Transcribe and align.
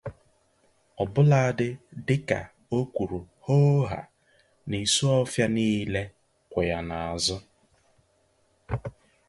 ọbụladị 1.01 1.69
dịka 2.05 2.39
o 2.75 2.77
kwuru 2.93 3.19
hoohaa 3.45 4.09
na 4.69 4.75
Isuọfịa 4.85 5.47
niile 5.55 6.03
kwụ 6.51 6.59
ya 6.69 6.79
n'azụ 6.87 7.37